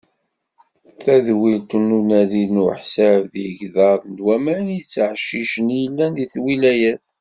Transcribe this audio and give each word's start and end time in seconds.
Tadwilt 1.03 1.71
n 1.83 1.87
unadi 1.99 2.43
d 2.51 2.53
uḥsab 2.65 3.27
n 3.33 3.35
yigḍaḍ 3.41 4.01
n 4.13 4.17
waman 4.25 4.65
yettɛeccicen 4.77 5.67
i 5.75 5.77
yellan 5.83 6.11
di 6.17 6.25
twilayt. 6.33 7.05